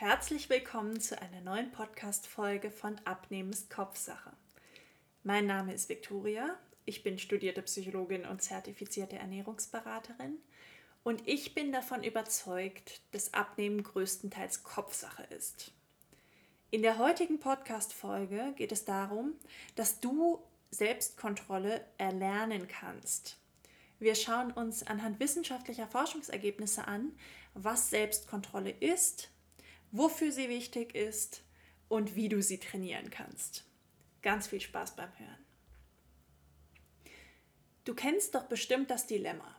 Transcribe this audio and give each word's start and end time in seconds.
Herzlich 0.00 0.48
willkommen 0.48 0.98
zu 0.98 1.20
einer 1.20 1.42
neuen 1.42 1.72
Podcast-Folge 1.72 2.70
von 2.70 2.98
Abnehmen 3.04 3.50
ist 3.50 3.68
Kopfsache. 3.68 4.32
Mein 5.24 5.44
Name 5.44 5.74
ist 5.74 5.90
Viktoria, 5.90 6.58
ich 6.86 7.02
bin 7.02 7.18
studierte 7.18 7.60
Psychologin 7.60 8.24
und 8.24 8.40
zertifizierte 8.40 9.16
Ernährungsberaterin 9.16 10.38
und 11.02 11.28
ich 11.28 11.54
bin 11.54 11.70
davon 11.70 12.02
überzeugt, 12.02 13.02
dass 13.12 13.34
Abnehmen 13.34 13.82
größtenteils 13.82 14.62
Kopfsache 14.62 15.24
ist. 15.24 15.72
In 16.70 16.80
der 16.80 16.96
heutigen 16.96 17.38
Podcast-Folge 17.38 18.54
geht 18.56 18.72
es 18.72 18.86
darum, 18.86 19.34
dass 19.74 20.00
du 20.00 20.42
Selbstkontrolle 20.70 21.84
erlernen 21.98 22.68
kannst. 22.68 23.36
Wir 23.98 24.14
schauen 24.14 24.50
uns 24.50 24.82
anhand 24.82 25.20
wissenschaftlicher 25.20 25.88
Forschungsergebnisse 25.88 26.88
an, 26.88 27.12
was 27.52 27.90
Selbstkontrolle 27.90 28.70
ist 28.70 29.28
wofür 29.92 30.32
sie 30.32 30.48
wichtig 30.48 30.94
ist 30.94 31.42
und 31.88 32.14
wie 32.14 32.28
du 32.28 32.42
sie 32.42 32.58
trainieren 32.58 33.10
kannst. 33.10 33.64
Ganz 34.22 34.48
viel 34.48 34.60
Spaß 34.60 34.96
beim 34.96 35.10
Hören. 35.18 35.46
Du 37.84 37.94
kennst 37.94 38.34
doch 38.34 38.44
bestimmt 38.44 38.90
das 38.90 39.06
Dilemma. 39.06 39.56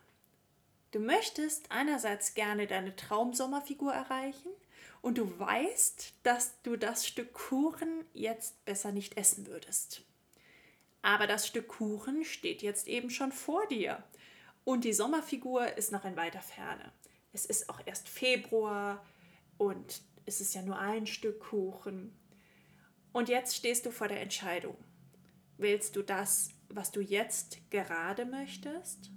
Du 0.91 0.99
möchtest 0.99 1.71
einerseits 1.71 2.33
gerne 2.33 2.67
deine 2.67 2.95
Traumsommerfigur 2.95 3.93
erreichen 3.93 4.51
und 5.01 5.17
du 5.17 5.39
weißt, 5.39 6.13
dass 6.23 6.61
du 6.61 6.75
das 6.75 7.07
Stück 7.07 7.33
Kuchen 7.33 8.05
jetzt 8.13 8.63
besser 8.65 8.91
nicht 8.91 9.17
essen 9.17 9.47
würdest. 9.47 10.03
Aber 11.01 11.27
das 11.27 11.47
Stück 11.47 11.67
Kuchen 11.67 12.23
steht 12.23 12.61
jetzt 12.61 12.87
eben 12.87 13.09
schon 13.09 13.31
vor 13.31 13.65
dir 13.67 14.03
und 14.63 14.83
die 14.83 14.93
Sommerfigur 14.93 15.75
ist 15.77 15.91
noch 15.91 16.05
in 16.05 16.15
weiter 16.15 16.41
Ferne. 16.41 16.91
Es 17.33 17.45
ist 17.45 17.69
auch 17.69 17.79
erst 17.85 18.07
Februar 18.07 19.03
und 19.57 20.01
ist 20.25 20.41
es 20.41 20.53
ja 20.53 20.61
nur 20.61 20.77
ein 20.77 21.07
Stück 21.07 21.39
Kuchen. 21.39 22.13
Und 23.11 23.29
jetzt 23.29 23.55
stehst 23.55 23.85
du 23.85 23.91
vor 23.91 24.07
der 24.07 24.21
Entscheidung. 24.21 24.77
Wählst 25.57 25.95
du 25.95 26.01
das, 26.01 26.49
was 26.69 26.91
du 26.91 27.01
jetzt 27.01 27.69
gerade 27.69 28.25
möchtest? 28.25 29.11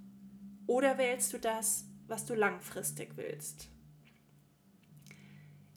Oder 0.67 0.97
wählst 0.97 1.33
du 1.33 1.39
das, 1.39 1.85
was 2.07 2.25
du 2.25 2.35
langfristig 2.35 3.15
willst? 3.15 3.69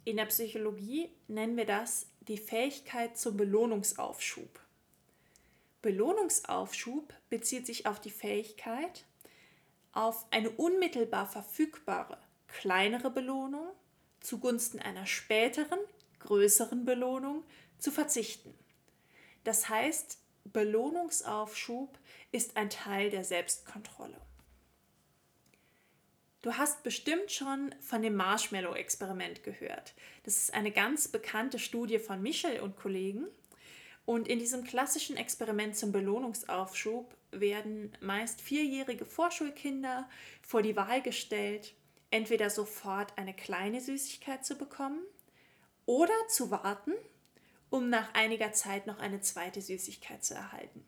In 0.04 0.16
der 0.16 0.26
Psychologie 0.26 1.10
nennen 1.26 1.56
wir 1.56 1.66
das 1.66 2.10
die 2.20 2.38
Fähigkeit 2.38 3.16
zum 3.16 3.36
Belohnungsaufschub. 3.36 4.60
Belohnungsaufschub 5.82 7.14
bezieht 7.30 7.66
sich 7.66 7.86
auf 7.86 8.00
die 8.00 8.10
Fähigkeit, 8.10 9.04
auf 9.92 10.26
eine 10.30 10.50
unmittelbar 10.50 11.26
verfügbare 11.26 12.18
kleinere 12.48 13.10
Belohnung 13.10 13.68
zugunsten 14.20 14.78
einer 14.78 15.06
späteren, 15.06 15.78
größeren 16.20 16.84
Belohnung 16.84 17.44
zu 17.78 17.91
verzichten. 17.91 18.55
Das 19.44 19.69
heißt, 19.69 20.19
Belohnungsaufschub 20.44 21.98
ist 22.33 22.56
ein 22.56 22.70
Teil 22.70 23.10
der 23.10 23.25
Selbstkontrolle. 23.25 24.20
Du 26.42 26.55
hast 26.55 26.83
bestimmt 26.83 27.33
schon 27.33 27.75
von 27.80 28.00
dem 28.00 28.14
Marshmallow-Experiment 28.14 29.42
gehört. 29.42 29.94
Das 30.22 30.36
ist 30.36 30.55
eine 30.55 30.70
ganz 30.70 31.08
bekannte 31.08 31.58
Studie 31.58 31.98
von 31.98 32.22
Michel 32.22 32.60
und 32.60 32.77
Kollegen. 32.77 33.27
Und 34.06 34.28
in 34.28 34.38
diesem 34.38 34.64
klassischen 34.64 35.16
Experiment 35.16 35.77
zum 35.77 35.92
Belohnungsaufschub 35.92 37.14
werden 37.32 37.92
meist 38.00 38.41
vierjährige 38.41 39.05
Vorschulkinder 39.05 40.08
vor 40.41 40.62
die 40.62 40.77
Wahl 40.77 41.03
gestellt, 41.03 41.75
entweder 42.10 42.50
sofort 42.50 43.16
eine 43.16 43.34
kleine 43.34 43.80
Süßigkeit 43.80 44.44
zu 44.44 44.56
bekommen 44.56 45.00
oder 45.86 46.14
zu 46.28 46.50
warten, 46.50 46.92
um 47.70 47.90
nach 47.90 48.14
einiger 48.14 48.52
Zeit 48.52 48.86
noch 48.86 48.98
eine 48.98 49.20
zweite 49.20 49.60
Süßigkeit 49.60 50.24
zu 50.24 50.34
erhalten. 50.34 50.84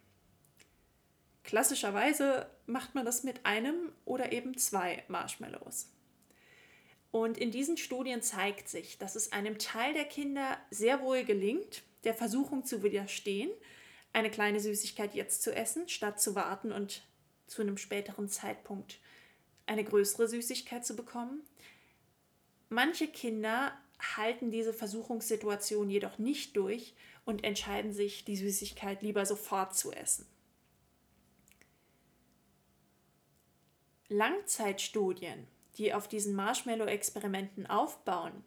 Klassischerweise 1.44 2.48
macht 2.66 2.94
man 2.94 3.04
das 3.04 3.24
mit 3.24 3.44
einem 3.44 3.92
oder 4.04 4.32
eben 4.32 4.56
zwei 4.56 5.04
Marshmallows. 5.08 5.88
Und 7.10 7.38
in 7.38 7.50
diesen 7.50 7.76
Studien 7.76 8.22
zeigt 8.22 8.68
sich, 8.68 8.98
dass 8.98 9.16
es 9.16 9.32
einem 9.32 9.58
Teil 9.58 9.94
der 9.94 10.04
Kinder 10.04 10.58
sehr 10.70 11.02
wohl 11.02 11.24
gelingt, 11.24 11.82
der 12.04 12.14
Versuchung 12.14 12.64
zu 12.64 12.82
widerstehen, 12.82 13.50
eine 14.12 14.30
kleine 14.30 14.60
Süßigkeit 14.60 15.14
jetzt 15.14 15.42
zu 15.42 15.54
essen, 15.54 15.88
statt 15.88 16.20
zu 16.20 16.34
warten 16.34 16.72
und 16.72 17.02
zu 17.46 17.62
einem 17.62 17.78
späteren 17.78 18.28
Zeitpunkt 18.28 19.00
eine 19.70 19.84
größere 19.84 20.26
Süßigkeit 20.26 20.84
zu 20.84 20.96
bekommen. 20.96 21.42
Manche 22.68 23.06
Kinder 23.06 23.72
halten 24.16 24.50
diese 24.50 24.72
Versuchungssituation 24.72 25.88
jedoch 25.90 26.18
nicht 26.18 26.56
durch 26.56 26.94
und 27.24 27.44
entscheiden 27.44 27.92
sich, 27.92 28.24
die 28.24 28.36
Süßigkeit 28.36 29.02
lieber 29.02 29.24
sofort 29.24 29.76
zu 29.76 29.92
essen. 29.92 30.26
Langzeitstudien, 34.08 35.46
die 35.76 35.94
auf 35.94 36.08
diesen 36.08 36.34
Marshmallow-Experimenten 36.34 37.66
aufbauen, 37.66 38.42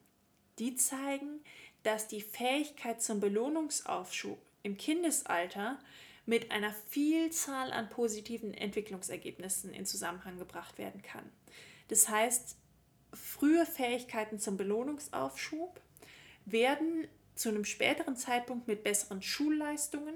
die 0.59 0.75
zeigen, 0.75 1.41
dass 1.83 2.09
die 2.09 2.21
Fähigkeit 2.21 3.01
zum 3.01 3.21
Belohnungsaufschub 3.21 4.39
im 4.61 4.75
Kindesalter 4.75 5.79
mit 6.25 6.51
einer 6.51 6.73
Vielzahl 6.89 7.71
an 7.71 7.89
positiven 7.89 8.53
Entwicklungsergebnissen 8.53 9.73
in 9.73 9.85
Zusammenhang 9.85 10.37
gebracht 10.37 10.77
werden 10.77 11.01
kann. 11.01 11.29
Das 11.89 12.07
heißt, 12.07 12.55
frühe 13.13 13.65
Fähigkeiten 13.65 14.39
zum 14.39 14.57
Belohnungsaufschub 14.57 15.81
werden 16.45 17.07
zu 17.35 17.49
einem 17.49 17.65
späteren 17.65 18.15
Zeitpunkt 18.15 18.67
mit 18.67 18.83
besseren 18.83 19.21
Schulleistungen, 19.21 20.15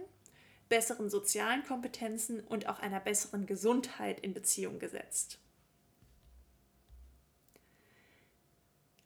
besseren 0.70 1.10
sozialen 1.10 1.64
Kompetenzen 1.64 2.42
und 2.42 2.68
auch 2.68 2.80
einer 2.80 3.00
besseren 3.00 3.46
Gesundheit 3.46 4.20
in 4.20 4.34
Beziehung 4.34 4.80
gesetzt. 4.80 5.40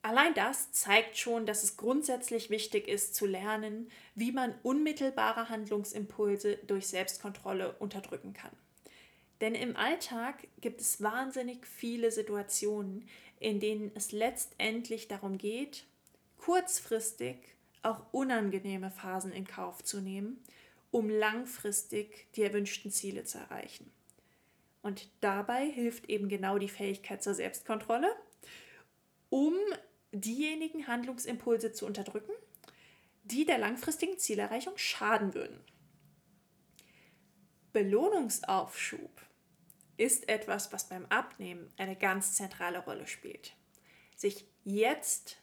Allein 0.03 0.33
das 0.33 0.71
zeigt 0.71 1.17
schon, 1.17 1.45
dass 1.45 1.63
es 1.63 1.77
grundsätzlich 1.77 2.49
wichtig 2.49 2.87
ist 2.87 3.13
zu 3.13 3.27
lernen, 3.27 3.91
wie 4.15 4.31
man 4.31 4.55
unmittelbare 4.63 5.49
Handlungsimpulse 5.49 6.57
durch 6.65 6.87
Selbstkontrolle 6.87 7.73
unterdrücken 7.73 8.33
kann. 8.33 8.51
Denn 9.41 9.53
im 9.53 9.75
Alltag 9.75 10.47
gibt 10.59 10.81
es 10.81 11.01
wahnsinnig 11.01 11.67
viele 11.67 12.11
Situationen, 12.11 13.07
in 13.39 13.59
denen 13.59 13.91
es 13.95 14.11
letztendlich 14.11 15.07
darum 15.07 15.37
geht, 15.37 15.85
kurzfristig 16.37 17.37
auch 17.83 18.01
unangenehme 18.11 18.91
Phasen 18.91 19.31
in 19.31 19.45
Kauf 19.45 19.83
zu 19.83 19.99
nehmen, 19.99 20.43
um 20.91 21.09
langfristig 21.09 22.27
die 22.35 22.43
erwünschten 22.43 22.91
Ziele 22.91 23.23
zu 23.23 23.37
erreichen. 23.37 23.91
Und 24.83 25.09
dabei 25.21 25.65
hilft 25.65 26.09
eben 26.09 26.27
genau 26.27 26.57
die 26.57 26.69
Fähigkeit 26.69 27.23
zur 27.23 27.33
Selbstkontrolle, 27.33 28.15
um 29.29 29.53
diejenigen 30.11 30.87
Handlungsimpulse 30.87 31.71
zu 31.71 31.85
unterdrücken, 31.85 32.33
die 33.23 33.45
der 33.45 33.57
langfristigen 33.57 34.17
Zielerreichung 34.17 34.77
schaden 34.77 35.33
würden. 35.33 35.59
Belohnungsaufschub 37.73 39.21
ist 39.97 40.27
etwas, 40.27 40.73
was 40.73 40.89
beim 40.89 41.05
Abnehmen 41.05 41.71
eine 41.77 41.95
ganz 41.95 42.33
zentrale 42.35 42.79
Rolle 42.79 43.07
spielt. 43.07 43.55
Sich 44.15 44.45
jetzt 44.63 45.37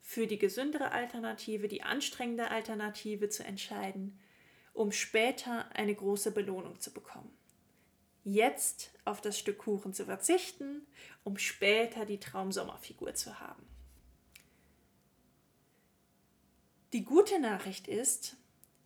für 0.00 0.26
die 0.26 0.38
gesündere 0.38 0.92
Alternative, 0.92 1.68
die 1.68 1.82
anstrengende 1.82 2.50
Alternative 2.50 3.28
zu 3.28 3.44
entscheiden, 3.44 4.18
um 4.72 4.92
später 4.92 5.74
eine 5.74 5.94
große 5.94 6.30
Belohnung 6.30 6.80
zu 6.80 6.92
bekommen. 6.92 7.36
Jetzt 8.22 8.92
auf 9.04 9.20
das 9.20 9.38
Stück 9.38 9.58
Kuchen 9.58 9.92
zu 9.92 10.04
verzichten, 10.04 10.86
um 11.24 11.36
später 11.36 12.06
die 12.06 12.20
Traumsommerfigur 12.20 13.14
zu 13.14 13.40
haben. 13.40 13.66
Die 16.92 17.04
gute 17.04 17.40
Nachricht 17.40 17.88
ist, 17.88 18.36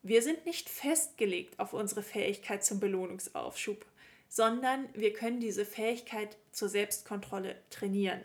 wir 0.02 0.22
sind 0.22 0.46
nicht 0.46 0.70
festgelegt 0.70 1.58
auf 1.58 1.74
unsere 1.74 2.02
Fähigkeit 2.02 2.64
zum 2.64 2.80
Belohnungsaufschub, 2.80 3.84
sondern 4.28 4.88
wir 4.94 5.12
können 5.12 5.40
diese 5.40 5.66
Fähigkeit 5.66 6.38
zur 6.52 6.68
Selbstkontrolle 6.68 7.60
trainieren. 7.68 8.24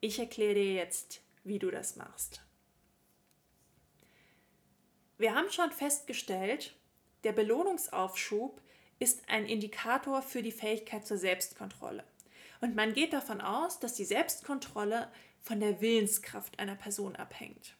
Ich 0.00 0.18
erkläre 0.18 0.54
dir 0.54 0.74
jetzt, 0.74 1.22
wie 1.44 1.58
du 1.58 1.70
das 1.70 1.96
machst. 1.96 2.42
Wir 5.16 5.34
haben 5.34 5.50
schon 5.50 5.70
festgestellt, 5.70 6.74
der 7.24 7.32
Belohnungsaufschub 7.32 8.60
ist 8.98 9.22
ein 9.28 9.46
Indikator 9.46 10.20
für 10.20 10.42
die 10.42 10.52
Fähigkeit 10.52 11.06
zur 11.06 11.16
Selbstkontrolle. 11.16 12.04
Und 12.60 12.74
man 12.74 12.92
geht 12.92 13.12
davon 13.12 13.40
aus, 13.40 13.78
dass 13.78 13.94
die 13.94 14.04
Selbstkontrolle 14.04 15.10
von 15.40 15.60
der 15.60 15.80
Willenskraft 15.80 16.58
einer 16.58 16.76
Person 16.76 17.16
abhängt. 17.16 17.76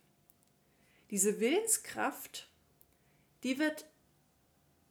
Diese 1.13 1.41
Willenskraft, 1.41 2.49
die 3.43 3.59
wird 3.59 3.85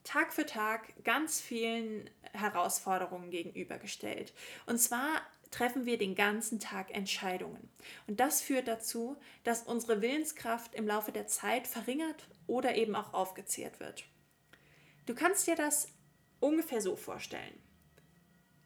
Tag 0.04 0.32
für 0.34 0.46
Tag 0.46 0.94
ganz 1.04 1.42
vielen 1.42 2.12
Herausforderungen 2.34 3.32
gegenübergestellt. 3.32 4.32
Und 4.68 4.78
zwar 4.78 5.24
treffen 5.50 5.88
wir 5.88 5.98
den 5.98 6.14
ganzen 6.14 6.60
Tag 6.60 6.92
Entscheidungen. 6.92 7.72
Und 8.06 8.20
das 8.20 8.40
führt 8.40 8.68
dazu, 8.68 9.18
dass 9.44 9.64
unsere 9.64 10.04
Willenskraft 10.04 10.76
im 10.76 10.86
Laufe 10.86 11.12
der 11.12 11.26
Zeit 11.26 11.66
verringert 11.66 12.28
oder 12.46 12.76
eben 12.76 12.96
auch 12.96 13.16
aufgezehrt 13.16 13.80
wird. 13.80 14.06
Du 15.08 15.16
kannst 15.16 15.48
dir 15.48 15.56
das 15.56 15.88
ungefähr 16.40 16.82
so 16.82 16.96
vorstellen. 16.96 17.60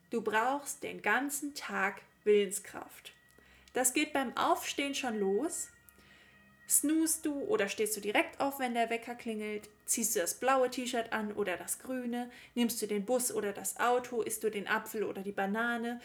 Du 0.10 0.22
brauchst 0.22 0.84
den 0.84 1.02
ganzen 1.02 1.56
Tag 1.56 2.02
Willenskraft. 2.26 3.14
Das 3.72 3.94
geht 3.94 4.12
beim 4.12 4.36
Aufstehen 4.36 4.94
schon 4.94 5.18
los. 5.18 5.70
Snoost 6.68 7.26
du 7.26 7.42
oder 7.42 7.70
stehst 7.70 7.96
du 7.96 8.02
direkt 8.02 8.40
auf, 8.40 8.60
wenn 8.60 8.74
der 8.74 8.90
Wecker 8.90 9.16
klingelt? 9.16 9.70
Ziehst 9.86 10.16
du 10.16 10.20
das 10.20 10.34
blaue 10.36 10.70
T-Shirt 10.70 11.14
an 11.14 11.32
oder 11.34 11.58
das 11.58 11.80
grüne? 11.80 12.32
Nimmst 12.56 12.82
du 12.82 12.88
den 12.88 13.06
Bus 13.06 13.32
oder 13.32 13.54
das 13.54 13.80
Auto? 13.80 14.22
Isst 14.22 14.44
du 14.44 14.50
den 14.50 14.68
Apfel 14.68 15.04
oder 15.04 15.22
die 15.22 15.32
Banane? 15.32 16.02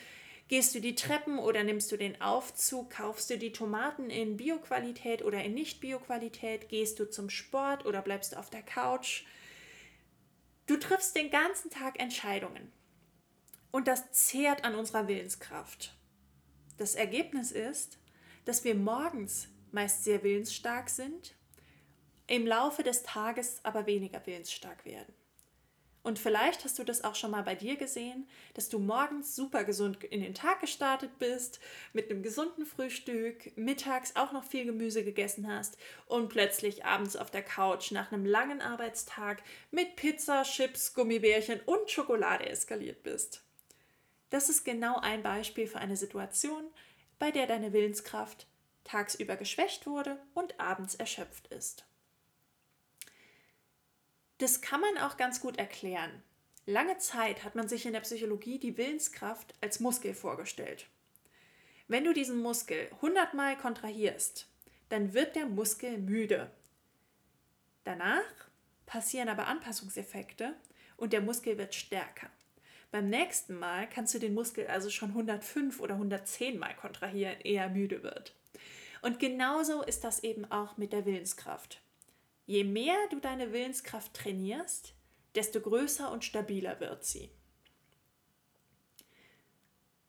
Gehst 0.49 0.75
du 0.75 0.81
die 0.81 0.97
Treppen 0.97 1.39
oder 1.39 1.63
nimmst 1.63 1.93
du 1.93 1.97
den 1.97 2.21
Aufzug? 2.21 2.91
Kaufst 2.91 3.31
du 3.31 3.39
die 3.39 3.53
Tomaten 3.53 4.11
in 4.11 4.37
Bioqualität 4.37 5.23
oder 5.23 5.43
in 5.43 5.55
Nicht-Bioqualität? 5.55 6.69
Gehst 6.69 6.99
du 6.99 7.09
zum 7.09 7.31
Sport 7.31 7.87
oder 7.87 8.03
bleibst 8.03 8.33
du 8.33 8.37
auf 8.37 8.51
der 8.51 8.63
Couch? 8.63 9.23
Du 10.67 10.77
triffst 10.77 11.17
den 11.17 11.31
ganzen 11.31 11.71
Tag 11.71 12.01
Entscheidungen. 12.01 12.73
Und 13.71 13.89
das 13.89 14.11
zehrt 14.13 14.65
an 14.65 14.75
unserer 14.75 15.09
Willenskraft. 15.09 15.95
Das 16.79 16.97
Ergebnis 16.97 17.53
ist, 17.53 17.99
dass 18.45 18.65
wir 18.65 18.75
morgens 18.75 19.49
meist 19.73 20.05
sehr 20.05 20.23
willensstark 20.23 20.89
sind, 20.89 21.35
im 22.27 22.47
Laufe 22.47 22.83
des 22.83 23.03
Tages 23.03 23.61
aber 23.65 23.87
weniger 23.87 24.25
willensstark 24.27 24.85
werden. 24.85 25.15
Und 26.03 26.19
vielleicht 26.19 26.65
hast 26.65 26.79
du 26.79 26.85
das 26.85 27.05
auch 27.05 27.15
schon 27.15 27.31
mal 27.31 27.43
bei 27.43 27.55
dir 27.55 27.77
gesehen, 27.77 28.27
dass 28.55 28.71
du 28.71 28.79
morgens 28.79 29.37
super 29.37 29.65
gesund 29.65 30.03
in 30.03 30.23
den 30.23 30.33
Tag 30.33 30.61
gestartet 30.61 31.19
bist, 31.19 31.61
mit 31.93 32.11
einem 32.11 32.23
gesunden 32.23 32.65
Frühstück, 32.65 33.55
mittags 33.57 34.17
auch 34.17 34.33
noch 34.33 34.45
viel 34.45 34.65
Gemüse 34.65 35.05
gegessen 35.05 35.47
hast 35.53 35.77
und 36.07 36.31
plötzlich 36.31 36.87
abends 36.87 37.17
auf 37.17 37.31
der 37.31 37.43
Couch 37.43 37.91
nach 37.91 38.13
einem 38.13 38.25
langen 38.25 38.63
Arbeitstag 38.63 39.43
mit 39.71 39.97
Pizza, 39.97 40.43
Chips, 40.45 40.95
Gummibärchen 40.95 41.61
und 41.67 41.91
Schokolade 41.91 42.49
eskaliert 42.49 43.03
bist. 43.03 43.45
Das 44.31 44.49
ist 44.49 44.65
genau 44.65 44.99
ein 45.01 45.23
Beispiel 45.23 45.67
für 45.67 45.81
eine 45.81 45.97
Situation, 45.99 46.65
bei 47.19 47.31
der 47.31 47.47
deine 47.47 47.75
Willenskraft 47.75 48.47
tagsüber 48.85 49.37
geschwächt 49.37 49.87
wurde 49.87 50.19
und 50.35 50.59
abends 50.59 50.95
erschöpft 50.95 51.49
ist. 51.49 51.85
Das 54.39 54.63
kann 54.63 54.81
man 54.81 54.99
auch 54.99 55.17
ganz 55.17 55.41
gut 55.41 55.59
erklären. 55.59 56.23
Lange 56.67 56.99
Zeit 56.99 57.45
hat 57.45 57.55
man 57.55 57.69
sich 57.69 57.85
in 57.85 57.93
der 57.93 58.01
Psychologie 58.01 58.59
die 58.59 58.77
Willenskraft 58.77 59.55
als 59.61 59.81
Muskel 59.81 60.15
vorgestellt. 60.15 60.87
Wenn 61.89 62.05
du 62.05 62.13
diesen 62.13 62.41
Muskel 62.41 62.89
100 62.93 63.35
Mal 63.35 63.59
kontrahierst, 63.59 64.47
dann 64.89 65.13
wird 65.13 65.37
der 65.37 65.47
Muskel 65.47 65.99
müde. 65.99 66.51
Danach 67.85 68.49
passieren 68.87 69.29
aber 69.29 69.47
Anpassungseffekte 69.47 70.55
und 70.97 71.13
der 71.13 71.21
Muskel 71.21 71.59
wird 71.59 71.75
stärker. 71.75 72.31
Beim 72.91 73.09
nächsten 73.09 73.59
Mal 73.59 73.89
kannst 73.89 74.15
du 74.15 74.19
den 74.19 74.35
Muskel 74.35 74.67
also 74.67 74.91
schon 74.91 75.11
105 75.11 75.81
oder 75.81 75.95
110 75.95 76.59
Mal 76.59 76.75
kontrahieren, 76.75 77.41
ehe 77.43 77.61
er 77.61 77.69
müde 77.69 78.03
wird. 78.03 78.35
Und 79.03 79.19
genauso 79.19 79.83
ist 79.83 80.05
das 80.05 80.23
eben 80.23 80.51
auch 80.51 80.77
mit 80.77 80.93
der 80.93 81.07
Willenskraft. 81.07 81.81
Je 82.47 82.65
mehr 82.65 82.97
du 83.11 83.21
deine 83.21 83.53
Willenskraft 83.53 84.13
trainierst, 84.15 84.93
desto 85.35 85.61
größer 85.61 86.11
und 86.11 86.25
stabiler 86.25 86.81
wird 86.81 87.05
sie. 87.05 87.31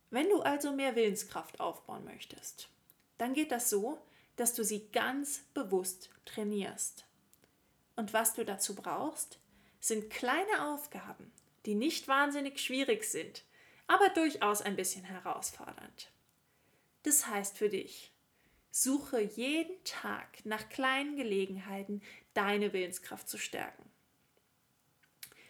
Wenn 0.09 0.27
du 0.29 0.41
also 0.41 0.73
mehr 0.73 0.95
Willenskraft 0.95 1.59
aufbauen 1.59 2.03
möchtest, 2.03 2.67
dann 3.17 3.33
geht 3.33 3.51
das 3.51 3.69
so, 3.69 4.01
dass 4.35 4.53
du 4.53 4.63
sie 4.63 4.89
ganz 4.91 5.43
bewusst 5.53 6.09
trainierst. 6.25 7.05
Und 7.95 8.13
was 8.13 8.33
du 8.33 8.43
dazu 8.43 8.75
brauchst, 8.75 9.39
sind 9.79 10.09
kleine 10.09 10.73
Aufgaben, 10.73 11.31
die 11.65 11.75
nicht 11.75 12.07
wahnsinnig 12.07 12.59
schwierig 12.59 13.03
sind, 13.03 13.43
aber 13.87 14.09
durchaus 14.09 14.61
ein 14.61 14.75
bisschen 14.75 15.03
herausfordernd. 15.03 16.11
Das 17.03 17.27
heißt 17.27 17.57
für 17.57 17.69
dich, 17.69 18.11
suche 18.71 19.21
jeden 19.21 19.83
Tag 19.83 20.45
nach 20.45 20.69
kleinen 20.69 21.17
Gelegenheiten, 21.17 22.01
deine 22.33 22.73
Willenskraft 22.73 23.27
zu 23.27 23.37
stärken. 23.37 23.83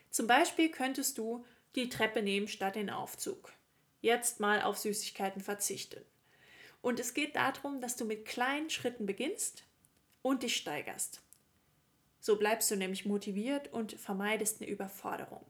Zum 0.10 0.28
Beispiel 0.28 0.70
könntest 0.70 1.18
du 1.18 1.46
die 1.76 1.88
Treppe 1.88 2.22
nehmen 2.22 2.48
statt 2.48 2.76
den 2.76 2.90
Aufzug. 2.90 3.54
Jetzt 4.02 4.40
mal 4.40 4.62
auf 4.64 4.78
Süßigkeiten 4.78 5.42
verzichten. 5.42 6.04
Und 6.82 7.00
es 7.00 7.14
geht 7.14 7.36
darum, 7.36 7.80
dass 7.80 7.96
du 7.96 8.06
mit 8.06 8.26
kleinen 8.26 8.70
Schritten 8.70 9.06
beginnst 9.06 9.64
und 10.24 10.44
dich 10.44 10.58
steigerst. 10.58 11.22
So 12.20 12.38
bleibst 12.38 12.70
du 12.72 12.76
nämlich 12.76 13.06
motiviert 13.06 13.72
und 13.72 13.94
vermeidest 13.94 14.62
eine 14.62 14.70
Überforderung. 14.70 15.46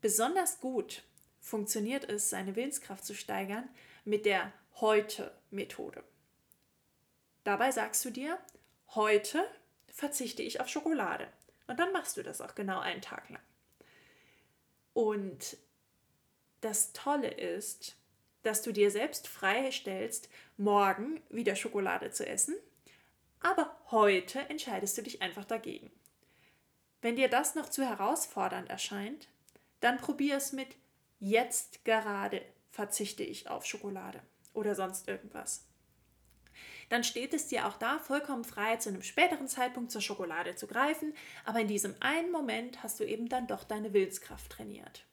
Besonders 0.00 0.60
gut 0.60 1.04
funktioniert 1.40 2.08
es, 2.08 2.30
seine 2.30 2.56
Willenskraft 2.56 3.04
zu 3.04 3.14
steigern 3.14 3.68
mit 4.04 4.26
der 4.26 4.52
Heute-Methode. 4.80 6.04
Dabei 7.46 7.70
sagst 7.70 8.04
du 8.04 8.10
dir, 8.10 8.40
heute 8.96 9.40
verzichte 9.92 10.42
ich 10.42 10.60
auf 10.60 10.68
Schokolade. 10.68 11.28
Und 11.68 11.78
dann 11.78 11.92
machst 11.92 12.16
du 12.16 12.24
das 12.24 12.40
auch 12.40 12.56
genau 12.56 12.80
einen 12.80 13.02
Tag 13.02 13.30
lang. 13.30 13.42
Und 14.94 15.56
das 16.60 16.92
Tolle 16.92 17.28
ist, 17.28 17.94
dass 18.42 18.62
du 18.62 18.72
dir 18.72 18.90
selbst 18.90 19.28
freistellst, 19.28 20.28
morgen 20.56 21.22
wieder 21.28 21.54
Schokolade 21.54 22.10
zu 22.10 22.26
essen, 22.26 22.56
aber 23.38 23.80
heute 23.92 24.40
entscheidest 24.48 24.98
du 24.98 25.02
dich 25.02 25.22
einfach 25.22 25.44
dagegen. 25.44 25.92
Wenn 27.00 27.14
dir 27.14 27.28
das 27.28 27.54
noch 27.54 27.68
zu 27.68 27.84
herausfordernd 27.84 28.68
erscheint, 28.68 29.28
dann 29.78 29.98
probier 29.98 30.38
es 30.38 30.52
mit 30.52 30.74
jetzt 31.20 31.84
gerade 31.84 32.42
verzichte 32.72 33.22
ich 33.22 33.48
auf 33.48 33.64
Schokolade 33.64 34.20
oder 34.52 34.74
sonst 34.74 35.06
irgendwas. 35.06 35.65
Dann 36.88 37.04
steht 37.04 37.34
es 37.34 37.48
dir 37.48 37.66
auch 37.66 37.76
da 37.78 37.98
vollkommen 37.98 38.44
frei, 38.44 38.76
zu 38.76 38.90
einem 38.90 39.02
späteren 39.02 39.48
Zeitpunkt 39.48 39.90
zur 39.90 40.00
Schokolade 40.00 40.54
zu 40.54 40.66
greifen, 40.66 41.14
aber 41.44 41.60
in 41.60 41.68
diesem 41.68 41.94
einen 42.00 42.30
Moment 42.30 42.82
hast 42.82 43.00
du 43.00 43.04
eben 43.04 43.28
dann 43.28 43.46
doch 43.46 43.64
deine 43.64 43.92
Willenskraft 43.92 44.50
trainiert. 44.50 45.04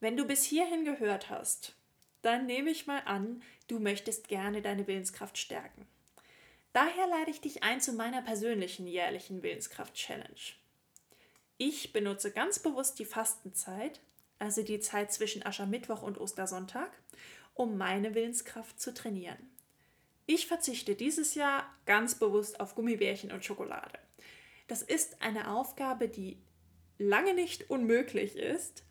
Wenn 0.00 0.16
du 0.16 0.24
bis 0.24 0.44
hierhin 0.44 0.84
gehört 0.84 1.28
hast, 1.28 1.74
dann 2.22 2.46
nehme 2.46 2.70
ich 2.70 2.86
mal 2.86 3.02
an, 3.04 3.42
du 3.66 3.78
möchtest 3.78 4.28
gerne 4.28 4.62
deine 4.62 4.86
Willenskraft 4.86 5.36
stärken. 5.38 5.86
Daher 6.72 7.06
lade 7.08 7.30
ich 7.30 7.40
dich 7.40 7.62
ein 7.62 7.80
zu 7.80 7.92
meiner 7.92 8.22
persönlichen 8.22 8.86
jährlichen 8.86 9.42
Willenskraft-Challenge. 9.42 10.54
Ich 11.56 11.92
benutze 11.92 12.30
ganz 12.30 12.60
bewusst 12.60 12.98
die 12.98 13.04
Fastenzeit, 13.04 14.00
also 14.38 14.62
die 14.62 14.78
Zeit 14.78 15.12
zwischen 15.12 15.44
Aschermittwoch 15.44 16.02
und 16.02 16.18
Ostersonntag, 16.18 16.92
um 17.58 17.76
meine 17.76 18.14
Willenskraft 18.14 18.80
zu 18.80 18.94
trainieren. 18.94 19.50
Ich 20.26 20.46
verzichte 20.46 20.94
dieses 20.94 21.34
Jahr 21.34 21.66
ganz 21.86 22.14
bewusst 22.14 22.60
auf 22.60 22.76
Gummibärchen 22.76 23.32
und 23.32 23.44
Schokolade. 23.44 23.98
Das 24.68 24.80
ist 24.82 25.20
eine 25.22 25.50
Aufgabe, 25.50 26.08
die 26.08 26.38
lange 26.98 27.34
nicht 27.34 27.68
unmöglich 27.68 28.36
ist, 28.36 28.84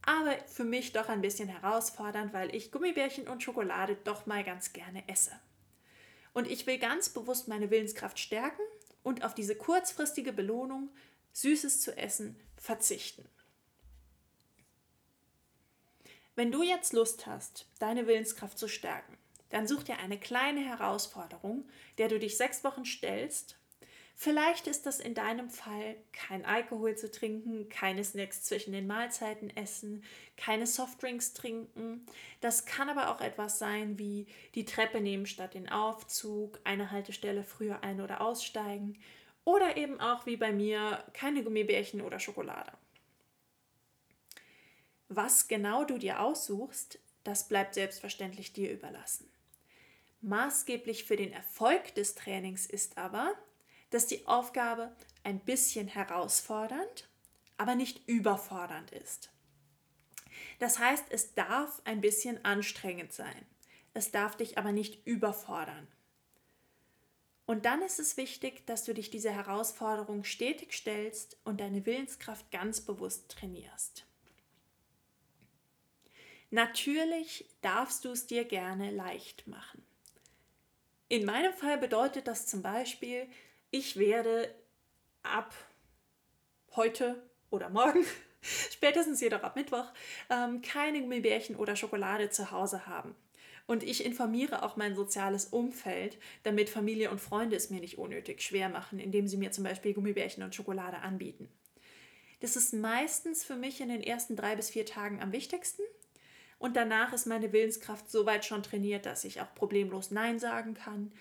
aber 0.00 0.38
für 0.46 0.64
mich 0.64 0.92
doch 0.92 1.10
ein 1.10 1.20
bisschen 1.20 1.48
herausfordernd, 1.48 2.32
weil 2.32 2.54
ich 2.54 2.72
Gummibärchen 2.72 3.28
und 3.28 3.42
Schokolade 3.42 3.98
doch 4.04 4.24
mal 4.24 4.44
ganz 4.44 4.72
gerne 4.72 5.06
esse. 5.08 5.32
Und 6.32 6.50
ich 6.50 6.66
will 6.66 6.78
ganz 6.78 7.10
bewusst 7.10 7.48
meine 7.48 7.70
Willenskraft 7.70 8.18
stärken 8.18 8.62
und 9.02 9.24
auf 9.24 9.34
diese 9.34 9.56
kurzfristige 9.56 10.32
Belohnung 10.32 10.88
Süßes 11.34 11.82
zu 11.82 11.94
essen 11.98 12.40
verzichten. 12.56 13.28
Wenn 16.36 16.52
du 16.52 16.62
jetzt 16.62 16.92
Lust 16.92 17.26
hast, 17.26 17.66
deine 17.78 18.06
Willenskraft 18.06 18.58
zu 18.58 18.68
stärken, 18.68 19.16
dann 19.48 19.66
such 19.66 19.84
dir 19.84 19.98
eine 20.00 20.20
kleine 20.20 20.60
Herausforderung, 20.60 21.66
der 21.96 22.08
du 22.08 22.18
dich 22.18 22.36
sechs 22.36 22.62
Wochen 22.62 22.84
stellst. 22.84 23.56
Vielleicht 24.14 24.66
ist 24.66 24.84
das 24.84 25.00
in 25.00 25.14
deinem 25.14 25.48
Fall 25.48 25.96
kein 26.12 26.44
Alkohol 26.44 26.94
zu 26.94 27.10
trinken, 27.10 27.70
keine 27.70 28.04
Snacks 28.04 28.42
zwischen 28.42 28.72
den 28.72 28.86
Mahlzeiten 28.86 29.48
essen, 29.56 30.04
keine 30.36 30.66
Softdrinks 30.66 31.32
trinken. 31.32 32.04
Das 32.42 32.66
kann 32.66 32.90
aber 32.90 33.10
auch 33.10 33.22
etwas 33.22 33.58
sein 33.58 33.98
wie 33.98 34.26
die 34.54 34.66
Treppe 34.66 35.00
nehmen 35.00 35.24
statt 35.24 35.54
den 35.54 35.70
Aufzug, 35.70 36.60
eine 36.64 36.90
Haltestelle 36.90 37.44
früher 37.44 37.82
ein- 37.82 38.02
oder 38.02 38.20
aussteigen 38.20 38.98
oder 39.44 39.78
eben 39.78 40.00
auch 40.00 40.26
wie 40.26 40.36
bei 40.36 40.52
mir 40.52 41.02
keine 41.14 41.42
Gummibärchen 41.42 42.02
oder 42.02 42.20
Schokolade. 42.20 42.72
Was 45.08 45.48
genau 45.48 45.84
du 45.84 45.98
dir 45.98 46.20
aussuchst, 46.20 46.98
das 47.22 47.48
bleibt 47.48 47.74
selbstverständlich 47.74 48.52
dir 48.52 48.72
überlassen. 48.72 49.30
Maßgeblich 50.20 51.04
für 51.04 51.16
den 51.16 51.32
Erfolg 51.32 51.94
des 51.94 52.14
Trainings 52.14 52.66
ist 52.66 52.98
aber, 52.98 53.34
dass 53.90 54.06
die 54.06 54.26
Aufgabe 54.26 54.94
ein 55.22 55.40
bisschen 55.40 55.88
herausfordernd, 55.88 57.08
aber 57.56 57.74
nicht 57.74 58.08
überfordernd 58.08 58.90
ist. 58.90 59.30
Das 60.58 60.78
heißt, 60.78 61.04
es 61.10 61.34
darf 61.34 61.80
ein 61.84 62.00
bisschen 62.00 62.44
anstrengend 62.44 63.12
sein. 63.12 63.46
Es 63.94 64.10
darf 64.10 64.36
dich 64.36 64.58
aber 64.58 64.72
nicht 64.72 65.06
überfordern. 65.06 65.86
Und 67.46 67.64
dann 67.64 67.80
ist 67.82 68.00
es 68.00 68.16
wichtig, 68.16 68.66
dass 68.66 68.84
du 68.84 68.92
dich 68.92 69.10
dieser 69.10 69.30
Herausforderung 69.30 70.24
stetig 70.24 70.72
stellst 70.72 71.38
und 71.44 71.60
deine 71.60 71.86
Willenskraft 71.86 72.50
ganz 72.50 72.80
bewusst 72.80 73.30
trainierst. 73.30 74.04
Natürlich 76.56 77.44
darfst 77.60 78.06
du 78.06 78.12
es 78.12 78.26
dir 78.26 78.46
gerne 78.46 78.90
leicht 78.90 79.46
machen. 79.46 79.84
In 81.10 81.26
meinem 81.26 81.52
Fall 81.52 81.76
bedeutet 81.76 82.26
das 82.26 82.46
zum 82.46 82.62
Beispiel, 82.62 83.28
ich 83.70 83.98
werde 83.98 84.54
ab 85.22 85.54
heute 86.74 87.22
oder 87.50 87.68
morgen, 87.68 88.06
spätestens 88.70 89.20
jedoch 89.20 89.42
ab 89.42 89.54
Mittwoch, 89.54 89.84
ähm, 90.30 90.62
keine 90.62 91.02
Gummibärchen 91.02 91.56
oder 91.56 91.76
Schokolade 91.76 92.30
zu 92.30 92.50
Hause 92.50 92.86
haben. 92.86 93.14
Und 93.66 93.82
ich 93.82 94.02
informiere 94.02 94.62
auch 94.62 94.76
mein 94.76 94.94
soziales 94.94 95.44
Umfeld, 95.44 96.16
damit 96.42 96.70
Familie 96.70 97.10
und 97.10 97.20
Freunde 97.20 97.56
es 97.56 97.68
mir 97.68 97.80
nicht 97.80 97.98
unnötig 97.98 98.40
schwer 98.40 98.70
machen, 98.70 98.98
indem 98.98 99.28
sie 99.28 99.36
mir 99.36 99.52
zum 99.52 99.64
Beispiel 99.64 99.92
Gummibärchen 99.92 100.42
und 100.42 100.54
Schokolade 100.54 101.00
anbieten. 101.00 101.50
Das 102.40 102.56
ist 102.56 102.72
meistens 102.72 103.44
für 103.44 103.56
mich 103.56 103.82
in 103.82 103.90
den 103.90 104.02
ersten 104.02 104.36
drei 104.36 104.56
bis 104.56 104.70
vier 104.70 104.86
Tagen 104.86 105.20
am 105.20 105.32
wichtigsten. 105.32 105.82
Und 106.58 106.76
danach 106.76 107.12
ist 107.12 107.26
meine 107.26 107.52
Willenskraft 107.52 108.10
so 108.10 108.26
weit 108.26 108.44
schon 108.44 108.62
trainiert, 108.62 109.06
dass 109.06 109.24
ich 109.24 109.40
auch 109.40 109.54
problemlos 109.54 110.10
Nein 110.10 110.38
sagen 110.38 110.74
kann 110.74 111.12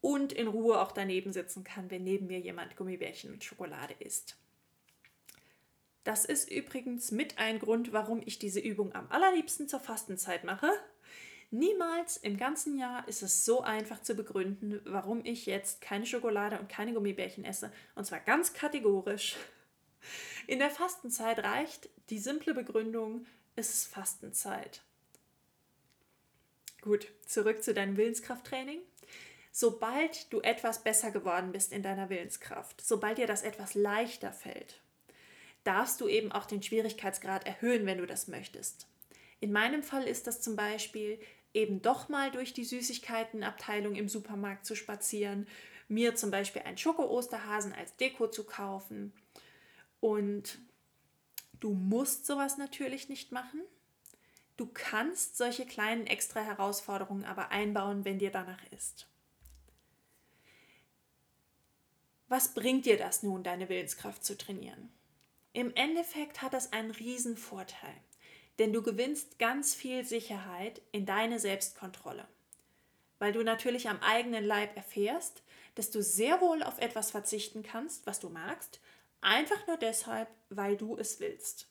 und 0.00 0.32
in 0.32 0.46
Ruhe 0.46 0.80
auch 0.80 0.92
daneben 0.92 1.32
sitzen 1.32 1.64
kann, 1.64 1.90
wenn 1.90 2.04
neben 2.04 2.28
mir 2.28 2.38
jemand 2.38 2.76
Gummibärchen 2.76 3.30
mit 3.30 3.42
Schokolade 3.42 3.94
isst. 3.98 4.36
Das 6.04 6.24
ist 6.24 6.48
übrigens 6.48 7.10
mit 7.10 7.38
ein 7.38 7.58
Grund, 7.58 7.92
warum 7.92 8.22
ich 8.24 8.38
diese 8.38 8.60
Übung 8.60 8.94
am 8.94 9.10
allerliebsten 9.10 9.68
zur 9.68 9.80
Fastenzeit 9.80 10.44
mache. 10.44 10.70
Niemals 11.50 12.16
im 12.16 12.36
ganzen 12.36 12.78
Jahr 12.78 13.08
ist 13.08 13.22
es 13.22 13.44
so 13.44 13.62
einfach 13.62 14.00
zu 14.02 14.14
begründen, 14.14 14.80
warum 14.84 15.24
ich 15.24 15.46
jetzt 15.46 15.80
keine 15.80 16.06
Schokolade 16.06 16.60
und 16.60 16.68
keine 16.68 16.92
Gummibärchen 16.92 17.44
esse. 17.44 17.72
Und 17.96 18.04
zwar 18.04 18.20
ganz 18.20 18.52
kategorisch. 18.52 19.34
In 20.46 20.60
der 20.60 20.70
Fastenzeit 20.70 21.40
reicht 21.40 21.88
die 22.10 22.20
simple 22.20 22.54
Begründung, 22.54 23.26
es 23.56 23.72
ist 23.72 23.86
Fastenzeit. 23.92 24.82
Gut, 26.82 27.08
zurück 27.26 27.64
zu 27.64 27.74
deinem 27.74 27.96
Willenskrafttraining. 27.96 28.80
Sobald 29.50 30.32
du 30.32 30.40
etwas 30.42 30.84
besser 30.84 31.10
geworden 31.10 31.50
bist 31.50 31.72
in 31.72 31.82
deiner 31.82 32.10
Willenskraft, 32.10 32.80
sobald 32.80 33.18
dir 33.18 33.26
das 33.26 33.42
etwas 33.42 33.74
leichter 33.74 34.32
fällt, 34.32 34.80
darfst 35.64 36.00
du 36.00 36.06
eben 36.06 36.30
auch 36.30 36.44
den 36.44 36.62
Schwierigkeitsgrad 36.62 37.46
erhöhen, 37.46 37.86
wenn 37.86 37.98
du 37.98 38.06
das 38.06 38.28
möchtest. 38.28 38.86
In 39.40 39.52
meinem 39.52 39.82
Fall 39.82 40.06
ist 40.06 40.26
das 40.26 40.42
zum 40.42 40.54
Beispiel 40.54 41.18
eben 41.54 41.80
doch 41.80 42.08
mal 42.08 42.30
durch 42.30 42.52
die 42.52 42.64
Süßigkeitenabteilung 42.64 43.94
im 43.96 44.08
Supermarkt 44.08 44.66
zu 44.66 44.76
spazieren, 44.76 45.48
mir 45.88 46.14
zum 46.14 46.30
Beispiel 46.30 46.62
einen 46.62 46.78
Schoko-Osterhasen 46.78 47.72
als 47.72 47.96
Deko 47.96 48.28
zu 48.28 48.44
kaufen. 48.44 49.12
Und 50.00 50.58
du 51.60 51.72
musst 51.72 52.26
sowas 52.26 52.58
natürlich 52.58 53.08
nicht 53.08 53.32
machen. 53.32 53.62
Du 54.56 54.66
kannst 54.66 55.36
solche 55.36 55.66
kleinen 55.66 56.06
extra 56.06 56.40
Herausforderungen 56.40 57.24
aber 57.24 57.50
einbauen, 57.50 58.04
wenn 58.04 58.18
dir 58.18 58.30
danach 58.30 58.62
ist. 58.70 59.06
Was 62.28 62.54
bringt 62.54 62.86
dir 62.86 62.96
das 62.96 63.22
nun, 63.22 63.42
deine 63.44 63.68
Willenskraft 63.68 64.24
zu 64.24 64.36
trainieren? 64.36 64.90
Im 65.52 65.74
Endeffekt 65.74 66.42
hat 66.42 66.52
das 66.52 66.72
einen 66.72 66.90
riesen 66.90 67.36
Vorteil, 67.36 67.94
denn 68.58 68.72
du 68.72 68.82
gewinnst 68.82 69.38
ganz 69.38 69.74
viel 69.74 70.04
Sicherheit 70.04 70.82
in 70.92 71.06
deine 71.06 71.38
Selbstkontrolle, 71.38 72.26
weil 73.18 73.32
du 73.32 73.42
natürlich 73.42 73.88
am 73.88 74.00
eigenen 74.00 74.44
Leib 74.44 74.76
erfährst, 74.76 75.42
dass 75.76 75.90
du 75.90 76.02
sehr 76.02 76.40
wohl 76.40 76.62
auf 76.62 76.78
etwas 76.78 77.10
verzichten 77.10 77.62
kannst, 77.62 78.06
was 78.06 78.18
du 78.18 78.28
magst, 78.28 78.80
einfach 79.26 79.66
nur 79.66 79.76
deshalb, 79.76 80.28
weil 80.48 80.76
du 80.76 80.96
es 80.96 81.20
willst. 81.20 81.68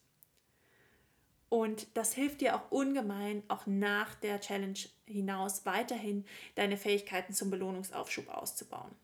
Und 1.50 1.88
das 1.96 2.14
hilft 2.14 2.42
dir 2.42 2.56
auch 2.56 2.72
ungemein, 2.72 3.44
auch 3.48 3.66
nach 3.66 4.16
der 4.16 4.40
Challenge 4.42 4.80
hinaus 5.06 5.66
weiterhin 5.66 6.26
deine 6.56 6.78
Fähigkeiten 6.78 7.34
zum 7.34 7.50
Belohnungsaufschub 7.50 8.30
auszubauen 8.30 8.96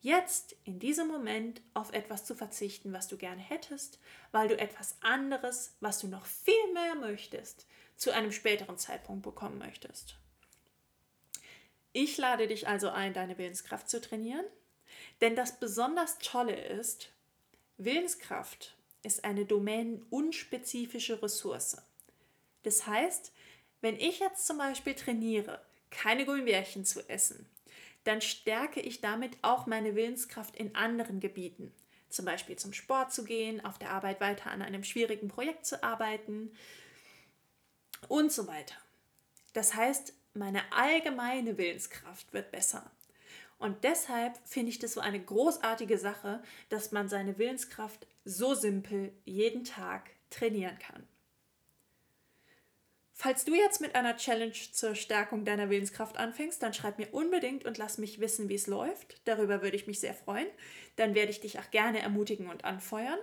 jetzt 0.00 0.56
in 0.64 0.78
diesem 0.78 1.08
Moment 1.08 1.60
auf 1.74 1.92
etwas 1.92 2.24
zu 2.24 2.34
verzichten, 2.34 2.92
was 2.92 3.08
du 3.08 3.16
gerne 3.16 3.40
hättest, 3.40 3.98
weil 4.32 4.48
du 4.48 4.58
etwas 4.58 4.96
anderes, 5.00 5.76
was 5.80 5.98
du 5.98 6.08
noch 6.08 6.26
viel 6.26 6.72
mehr 6.72 6.94
möchtest, 6.94 7.66
zu 7.96 8.12
einem 8.12 8.32
späteren 8.32 8.78
Zeitpunkt 8.78 9.22
bekommen 9.22 9.58
möchtest. 9.58 10.16
Ich 11.92 12.16
lade 12.16 12.46
dich 12.46 12.68
also 12.68 12.90
ein, 12.90 13.12
deine 13.12 13.38
Willenskraft 13.38 13.88
zu 13.90 14.00
trainieren, 14.00 14.44
denn 15.20 15.34
das 15.34 15.58
besonders 15.58 16.18
Tolle 16.18 16.54
ist, 16.54 17.10
Willenskraft 17.80 18.76
ist 19.04 19.24
eine 19.24 19.44
domänenunspezifische 19.44 21.22
Ressource. 21.22 21.76
Das 22.64 22.88
heißt, 22.88 23.32
wenn 23.80 23.94
ich 23.94 24.18
jetzt 24.18 24.48
zum 24.48 24.58
Beispiel 24.58 24.94
trainiere, 24.94 25.64
keine 25.90 26.26
Gummibärchen 26.26 26.84
zu 26.84 27.08
essen, 27.08 27.48
dann 28.02 28.20
stärke 28.20 28.80
ich 28.80 29.00
damit 29.00 29.36
auch 29.42 29.66
meine 29.66 29.94
Willenskraft 29.94 30.56
in 30.56 30.74
anderen 30.74 31.20
Gebieten. 31.20 31.72
Zum 32.08 32.24
Beispiel 32.24 32.56
zum 32.56 32.72
Sport 32.72 33.12
zu 33.12 33.22
gehen, 33.22 33.64
auf 33.64 33.78
der 33.78 33.90
Arbeit 33.90 34.20
weiter 34.20 34.50
an 34.50 34.60
einem 34.60 34.82
schwierigen 34.82 35.28
Projekt 35.28 35.64
zu 35.64 35.84
arbeiten 35.84 36.50
und 38.08 38.32
so 38.32 38.48
weiter. 38.48 38.74
Das 39.52 39.74
heißt, 39.74 40.14
meine 40.34 40.62
allgemeine 40.72 41.58
Willenskraft 41.58 42.32
wird 42.32 42.50
besser. 42.50 42.90
Und 43.58 43.82
deshalb 43.82 44.38
finde 44.44 44.70
ich 44.70 44.78
das 44.78 44.92
so 44.92 45.00
eine 45.00 45.20
großartige 45.20 45.98
Sache, 45.98 46.42
dass 46.68 46.92
man 46.92 47.08
seine 47.08 47.38
Willenskraft 47.38 48.06
so 48.24 48.54
simpel 48.54 49.12
jeden 49.24 49.64
Tag 49.64 50.10
trainieren 50.30 50.78
kann. 50.78 51.06
Falls 53.20 53.44
du 53.44 53.52
jetzt 53.52 53.80
mit 53.80 53.96
einer 53.96 54.16
Challenge 54.16 54.52
zur 54.52 54.94
Stärkung 54.94 55.44
deiner 55.44 55.70
Willenskraft 55.70 56.18
anfängst, 56.18 56.62
dann 56.62 56.72
schreib 56.72 56.98
mir 56.98 57.12
unbedingt 57.12 57.64
und 57.64 57.76
lass 57.76 57.98
mich 57.98 58.20
wissen, 58.20 58.48
wie 58.48 58.54
es 58.54 58.68
läuft. 58.68 59.20
Darüber 59.24 59.60
würde 59.60 59.74
ich 59.76 59.88
mich 59.88 59.98
sehr 59.98 60.14
freuen. 60.14 60.46
Dann 60.94 61.16
werde 61.16 61.32
ich 61.32 61.40
dich 61.40 61.58
auch 61.58 61.68
gerne 61.72 62.00
ermutigen 62.00 62.48
und 62.48 62.64
anfeuern. 62.64 63.18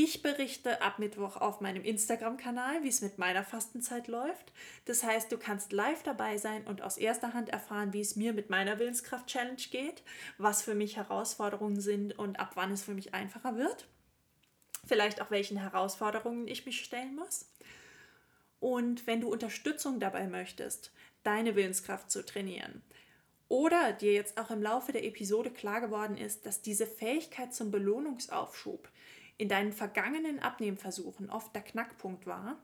Ich 0.00 0.22
berichte 0.22 0.80
ab 0.80 1.00
Mittwoch 1.00 1.38
auf 1.38 1.60
meinem 1.60 1.82
Instagram-Kanal, 1.82 2.84
wie 2.84 2.88
es 2.88 3.00
mit 3.00 3.18
meiner 3.18 3.42
Fastenzeit 3.42 4.06
läuft. 4.06 4.52
Das 4.84 5.02
heißt, 5.02 5.32
du 5.32 5.38
kannst 5.38 5.72
live 5.72 6.04
dabei 6.04 6.38
sein 6.38 6.64
und 6.68 6.82
aus 6.82 6.98
erster 6.98 7.34
Hand 7.34 7.48
erfahren, 7.48 7.92
wie 7.92 8.00
es 8.00 8.14
mir 8.14 8.32
mit 8.32 8.48
meiner 8.48 8.78
Willenskraft-Challenge 8.78 9.60
geht, 9.72 10.04
was 10.36 10.62
für 10.62 10.76
mich 10.76 10.96
Herausforderungen 10.98 11.80
sind 11.80 12.16
und 12.16 12.38
ab 12.38 12.52
wann 12.54 12.70
es 12.70 12.84
für 12.84 12.94
mich 12.94 13.12
einfacher 13.12 13.56
wird. 13.56 13.88
Vielleicht 14.86 15.20
auch 15.20 15.32
welchen 15.32 15.56
Herausforderungen 15.56 16.46
ich 16.46 16.64
mich 16.64 16.84
stellen 16.84 17.16
muss. 17.16 17.50
Und 18.60 19.04
wenn 19.08 19.20
du 19.20 19.28
Unterstützung 19.32 19.98
dabei 19.98 20.28
möchtest, 20.28 20.92
deine 21.24 21.56
Willenskraft 21.56 22.08
zu 22.08 22.24
trainieren, 22.24 22.84
oder 23.48 23.92
dir 23.92 24.12
jetzt 24.12 24.38
auch 24.38 24.50
im 24.50 24.62
Laufe 24.62 24.92
der 24.92 25.04
Episode 25.04 25.50
klar 25.50 25.80
geworden 25.80 26.18
ist, 26.18 26.44
dass 26.44 26.60
diese 26.60 26.86
Fähigkeit 26.86 27.54
zum 27.54 27.70
Belohnungsaufschub 27.70 28.88
in 29.38 29.48
deinen 29.48 29.72
vergangenen 29.72 30.40
Abnehmversuchen 30.40 31.30
oft 31.30 31.54
der 31.54 31.62
Knackpunkt 31.62 32.26
war, 32.26 32.62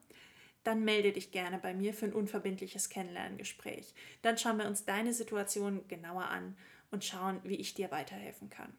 dann 0.62 0.85
melde 0.85 1.12
dich 1.12 1.31
gerne 1.31 1.59
bei 1.59 1.75
mir 1.75 1.95
für 1.95 2.07
ein 2.07 2.12
unverbindliches 2.12 2.88
Kennenlerngespräch. 2.88 3.95
Dann 4.23 4.38
schauen 4.38 4.59
wir 4.59 4.66
uns 4.66 4.85
deine 4.85 5.12
Situation 5.12 5.87
genauer 5.88 6.25
an 6.25 6.57
und 6.90 7.04
schauen, 7.04 7.40
wie 7.45 7.57
ich 7.57 7.75
dir 7.75 7.90
weiterhelfen 7.90 8.50
kann. 8.50 8.75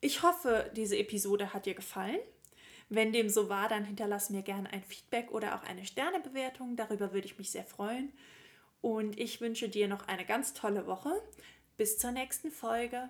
Ich 0.00 0.22
hoffe, 0.22 0.70
diese 0.74 0.98
Episode 0.98 1.54
hat 1.54 1.66
dir 1.66 1.74
gefallen 1.74 2.18
wenn 2.94 3.10
dem 3.10 3.30
so 3.30 3.48
war, 3.48 3.70
dann 3.70 3.86
hinterlass 3.86 4.28
mir 4.28 4.42
gerne 4.42 4.70
ein 4.70 4.82
Feedback 4.82 5.30
oder 5.30 5.54
auch 5.54 5.62
eine 5.62 5.86
Sternebewertung. 5.86 6.76
Darüber 6.76 7.14
würde 7.14 7.26
ich 7.26 7.38
mich 7.38 7.50
sehr 7.50 7.64
freuen. 7.64 8.12
Und 8.82 9.18
ich 9.18 9.40
wünsche 9.40 9.70
dir 9.70 9.88
noch 9.88 10.08
eine 10.08 10.26
ganz 10.26 10.52
tolle 10.52 10.86
Woche. 10.86 11.10
Bis 11.78 11.96
zur 11.96 12.12
nächsten 12.12 12.50
Folge. 12.50 13.08